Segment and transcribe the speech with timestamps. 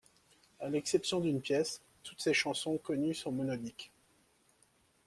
[0.59, 3.91] À l’exception d’une pièce, toutes ses chansons connues sont monodiques.